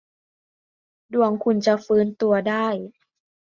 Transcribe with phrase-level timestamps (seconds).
[1.13, 2.67] ดวงคุณจะฟื้นตัวได้